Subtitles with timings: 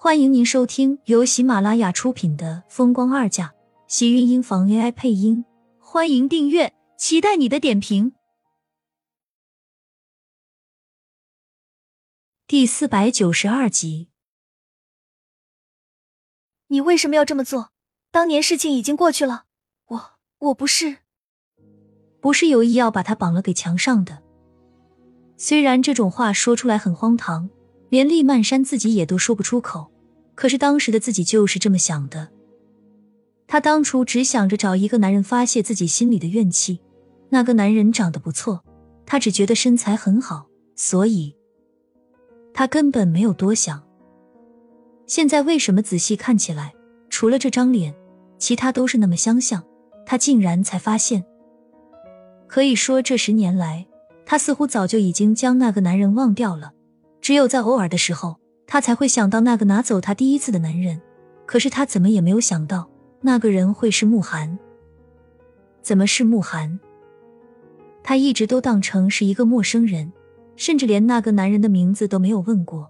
[0.00, 3.46] 欢迎您收听由喜马拉雅出品的《风光二嫁》，
[3.88, 5.44] 喜运音房 AI 配音。
[5.80, 8.12] 欢迎订阅，期待你的点评。
[12.46, 14.08] 第四百九十二集，
[16.68, 17.72] 你为什么要这么做？
[18.12, 19.46] 当年事情已经过去了，
[19.88, 20.98] 我我不是
[22.20, 24.22] 不是有意要把他绑了给墙上的。
[25.36, 27.50] 虽然这种话说出来很荒唐。
[27.88, 29.90] 连厉曼山自己也都说不出口，
[30.34, 32.28] 可是当时的自己就是这么想的。
[33.46, 36.80] 他当初只想着找一个男人发泄自己心里的怨气，
[37.30, 38.62] 那个男人长得不错，
[39.06, 41.34] 他只觉得身材很好，所以
[42.52, 43.82] 他根本没有多想。
[45.06, 46.74] 现在为什么仔细看起来，
[47.08, 47.94] 除了这张脸，
[48.38, 49.64] 其他都是那么相像？
[50.04, 51.24] 他竟然才发现，
[52.46, 53.86] 可以说这十年来，
[54.26, 56.72] 他似乎早就已经将那个男人忘掉了。
[57.28, 60.98] 只有在偶尔的时候，他才会想到那个拿走他第一次的男人。
[61.44, 62.88] 可是他怎么也没有想到，
[63.20, 64.58] 那个人会是慕寒。
[65.82, 66.80] 怎么是慕寒？
[68.02, 70.10] 他一直都当成是一个陌生人，
[70.56, 72.88] 甚至连那个男人的名字都没有问过。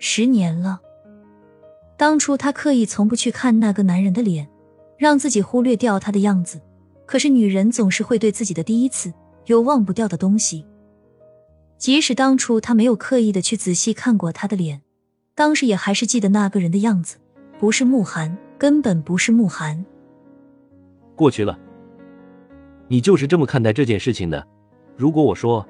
[0.00, 0.80] 十年了，
[1.96, 4.48] 当初他刻意从不去看那个男人的脸，
[4.98, 6.60] 让自己忽略掉他的样子。
[7.06, 9.14] 可是女人总是会对自己的第一次
[9.46, 10.66] 有忘不掉的东西。
[11.84, 14.80] 即使当初他没有刻意的去仔细看过他的脸，
[15.34, 17.18] 当时也还是记得那个人的样子，
[17.60, 19.84] 不是慕寒，根本不是慕寒。
[21.14, 21.58] 过去了，
[22.88, 24.46] 你就是这么看待这件事情的？
[24.96, 25.68] 如果我说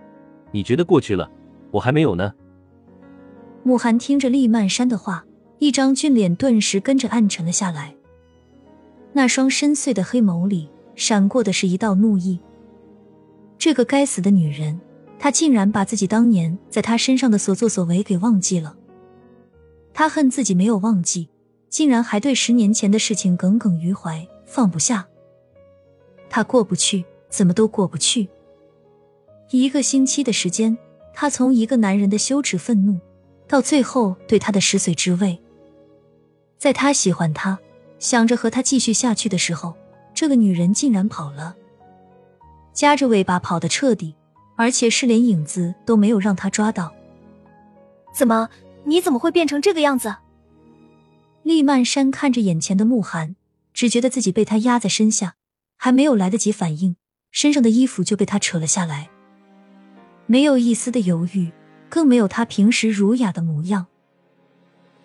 [0.52, 1.28] 你觉得过去了，
[1.72, 2.32] 我还没有呢？
[3.64, 5.24] 慕寒听着厉曼山的话，
[5.58, 7.92] 一张俊脸顿时跟着暗沉了下来，
[9.14, 12.38] 那双深邃的黑眸里闪过的是一道怒意。
[13.58, 14.80] 这个该死的女人！
[15.24, 18.76] 他竟然把自己当年在他身上的所作所为给忘记了。
[19.94, 21.30] 他恨自己没有忘记，
[21.70, 25.08] 竟然还对十年前的事情耿耿于怀，放不下。
[26.28, 28.28] 他过不去，怎么都过不去。
[29.48, 30.76] 一个星期的时间，
[31.14, 33.00] 他从一个男人的羞耻、愤怒，
[33.48, 35.40] 到最后对他的食髓知味。
[36.58, 37.58] 在他喜欢他，
[37.98, 39.72] 想着和他继续下去的时候，
[40.12, 41.56] 这个女人竟然跑了，
[42.74, 44.14] 夹着尾巴跑得彻底。
[44.56, 46.92] 而且是连影子都没有让他抓到。
[48.12, 48.48] 怎么？
[48.84, 50.16] 你怎么会变成这个样子？
[51.42, 53.34] 厉曼山看着眼前的慕寒，
[53.72, 55.34] 只觉得自己被他压在身下，
[55.76, 56.96] 还没有来得及反应，
[57.30, 59.08] 身上的衣服就被他扯了下来。
[60.26, 61.50] 没有一丝的犹豫，
[61.88, 63.86] 更没有他平时儒雅的模样。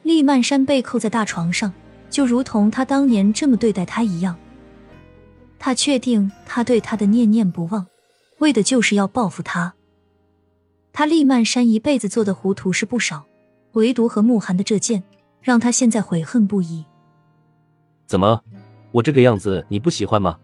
[0.04, 1.74] 厉曼山被扣在大床上，
[2.10, 4.38] 就如同他当年这么对待他一样。
[5.58, 7.86] 他确定他对他的念念不忘。
[8.40, 9.74] 为的就是要报复他。
[10.92, 13.26] 他厉曼山一辈子做的糊涂事不少，
[13.74, 15.04] 唯独和慕寒的这件，
[15.42, 16.86] 让他现在悔恨不已。
[18.08, 18.44] 怎么，
[18.92, 20.40] 我这个样子你不喜欢吗？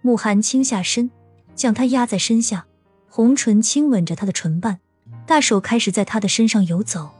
[0.00, 1.10] 慕寒倾下身，
[1.54, 2.66] 将他压在身下，
[3.08, 4.80] 红唇亲吻着他的唇瓣，
[5.26, 7.10] 大手开始在他的身上游走。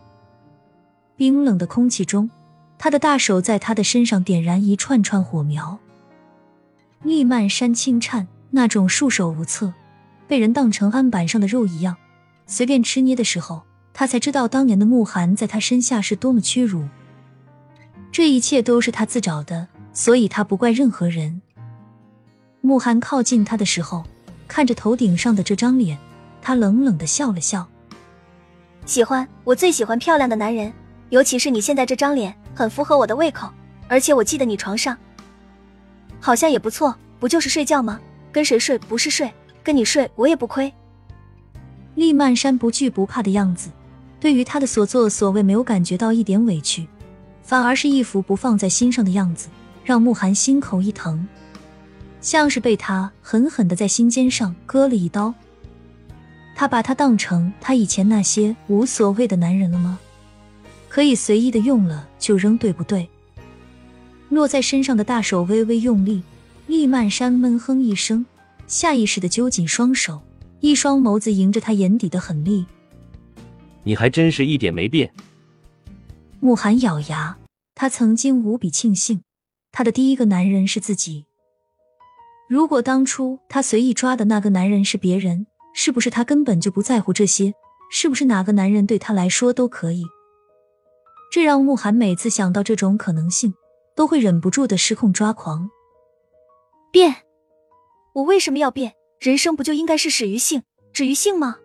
[1.17, 2.31] 冰冷的空气中，
[2.79, 5.79] 他的大手在他的身上点燃一串串火苗。
[7.03, 8.29] 厉曼山轻颤。
[8.51, 9.73] 那种束手无策，
[10.27, 11.97] 被人当成案板上的肉一样
[12.47, 16.89] 随便吃捏的时候，他才知道当年的慕寒在他身下是多么屈辱。
[18.11, 21.43] 这一切都是他自找的，所以他不怪任何人。
[22.61, 24.03] 慕寒靠近他的时候，
[24.49, 25.97] 看着头顶上的这张脸，
[26.41, 27.69] 他冷冷的笑了笑
[28.87, 30.73] ：“喜欢，我最喜欢漂亮的男人，
[31.11, 33.49] 尤其是你现在这张脸，很符合我的胃口。
[33.89, 34.97] 而且我记得你床上
[36.21, 40.73] 好像也不错，不就是睡觉吗？”跟谁睡不是睡，跟你睡我也不亏。
[41.95, 43.71] 厉曼山不惧不怕的样子，
[44.21, 46.87] 对于他的所作所为没有感觉到一点委屈，
[47.43, 49.49] 反而是一副不放在心上的样子，
[49.85, 51.27] 让慕寒心口一疼，
[52.21, 55.35] 像是被他狠狠的在心尖上割了一刀。
[56.55, 59.99] 他把他当成他以前那些无所谓的男人了吗？
[60.89, 63.09] 可以随意的用了就扔，对不对？
[64.29, 66.23] 落在身上的大手微微用力。
[66.69, 68.27] 厉曼山闷哼一声，
[68.67, 70.21] 下意识的揪紧双手，
[70.61, 72.67] 一双眸子迎着他眼底的狠厉。
[73.85, 75.11] 你还真是一点没变。
[76.41, 77.39] 慕寒咬牙，
[77.75, 79.23] 他曾经无比庆幸，
[79.73, 81.25] 他的第一个男人是自己。
[82.51, 87.55] 如果当初他随意抓的那个男人是别人，是不是他根本就不在乎这些？
[87.91, 90.05] 是不是哪个男人对他来说都可以？
[91.33, 93.55] 这让慕寒每次想到这种可能性，
[93.97, 95.71] 都会忍不住的失控抓狂。
[96.91, 97.15] 变？
[98.15, 98.95] 我为什么要变？
[99.21, 100.63] 人生不就应该是始于性，
[100.93, 101.57] 止于性吗？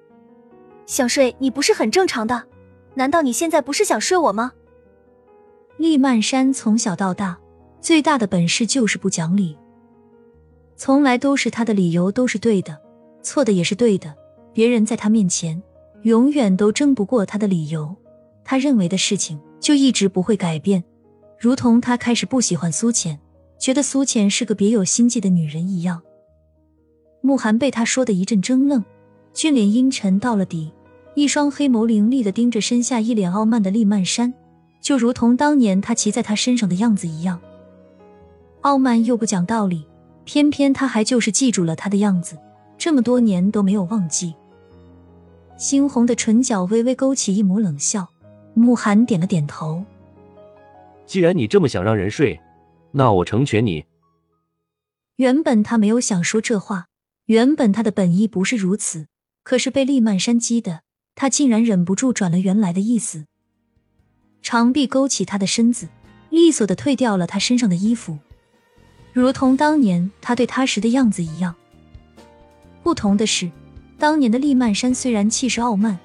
[0.85, 2.43] 想睡你不是很正常的？
[2.95, 4.51] 难道你现在不是想睡我吗？
[5.77, 7.39] 厉曼山从小到大
[7.79, 9.57] 最大的本事就是不讲理，
[10.75, 12.79] 从来都是他的理由都是对的，
[13.21, 14.13] 错的也是对的。
[14.53, 15.61] 别人在他面前
[16.03, 17.95] 永远都争不过他的理由，
[18.43, 20.83] 他认为的事情就一直不会改变。
[21.39, 23.19] 如同他开始不喜欢苏浅，
[23.63, 26.01] 觉得苏浅是个别有心计的女人一样。
[27.21, 28.83] 慕寒被他说的一阵怔愣，
[29.33, 30.74] 俊脸阴沉到了底，
[31.15, 34.33] 一双黑眸凌厉的盯着身下一脸傲慢的厉曼山，
[34.81, 37.39] 就如同当年他骑在他身上的样子一样，
[38.63, 39.88] 傲慢又不讲道理。
[40.25, 42.38] 偏偏他还就是记住了他的样子，
[42.77, 44.33] 这么多年都没有忘记。
[45.57, 48.10] 猩红的唇角微微勾起一抹冷笑，
[48.56, 49.86] 慕寒点了点头。
[51.06, 52.38] 既然你这么想让人睡，
[52.93, 53.85] 那我成全你。
[55.17, 56.87] 原本他没有想说这话，
[57.25, 59.07] 原本他的本意不是如此，
[59.43, 60.81] 可是被厉曼山激的，
[61.13, 63.25] 他竟然忍不住转了原来的意思。
[64.41, 65.87] 长臂勾起他的身子，
[66.29, 68.17] 利索的褪掉了他身上的衣服，
[69.13, 71.55] 如同当年他对他时的样子一样。
[72.81, 73.49] 不同的是，
[73.97, 75.97] 当年的厉曼山虽然气势傲慢，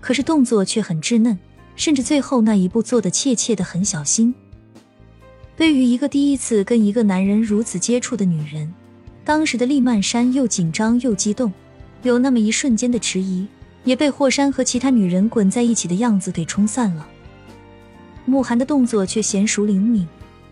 [0.00, 1.38] 可是动作却很稚嫩，
[1.76, 4.34] 甚至最后那一步做的怯怯的很小心。
[5.62, 8.74] 对于一个第一次跟一个男人如此接触的女人，
[9.24, 11.52] 当时的厉曼山又紧张又激动，
[12.02, 13.46] 有那么一瞬间的迟疑，
[13.84, 17.06] 也被霍山和其他女人滚在一起的样子给冲散了。
[18.24, 20.04] 慕寒的动作却娴熟灵敏，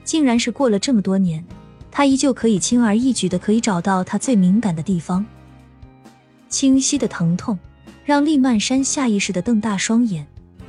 [0.05, 1.45] 竟然是过了这么多年，
[1.91, 5.27] 他依旧可以轻而易举的可以找到他最敏感的地方。
[6.49, 7.59] 清晰的疼痛
[8.05, 10.25] 让厉曼山下意识的瞪大双眼，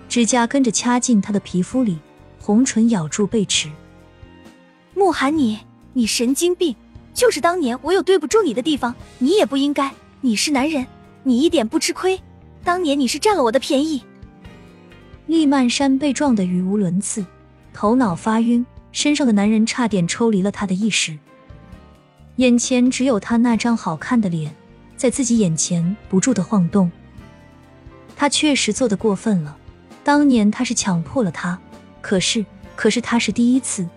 [0.09, 1.99] 指甲跟着掐进他的皮肤里，
[2.39, 3.69] 红唇咬住贝齿。
[4.93, 5.59] 慕寒，你
[5.93, 6.75] 你神经病！
[7.13, 9.91] 就是当年我有对不住你的地方，你也不应该。
[10.21, 10.85] 你是男人，
[11.23, 12.19] 你一点不吃亏。
[12.63, 14.03] 当年你是占了我的便宜。
[15.27, 17.25] 厉曼山被撞得语无伦次，
[17.73, 21.17] 头脑发晕，身上的男人差点抽离了他的意识。
[22.37, 24.53] 眼前只有他那张好看的脸，
[24.95, 26.91] 在自己眼前不住的晃动。
[28.15, 29.57] 他确实做的过分了，
[30.03, 31.59] 当年他是强迫了他，
[32.01, 32.45] 可是，
[32.75, 33.87] 可是他是第一次。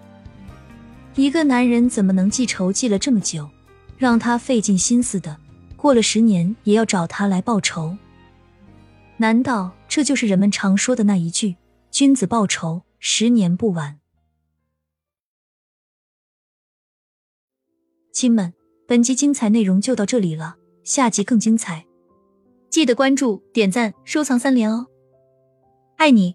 [1.16, 3.48] 一个男人怎么能记仇记了这么久，
[3.96, 5.38] 让他费尽心思的，
[5.76, 7.96] 过了十年也要找他来报仇？
[9.16, 11.54] 难道这就是人们常说的那一句
[11.92, 14.00] “君子报仇，十年不晚”？
[18.12, 18.52] 亲们，
[18.88, 21.86] 本集精彩内容就到这里了，下集更精彩，
[22.68, 24.88] 记得关注、点赞、收藏三连哦！
[25.96, 26.34] 爱你。